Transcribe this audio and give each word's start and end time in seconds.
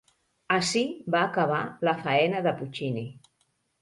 Ací 0.55 0.81
va 1.15 1.21
acabar 1.25 1.59
la 1.89 1.95
faena 2.07 2.45
de 2.49 2.55
Puccini. 2.63 3.05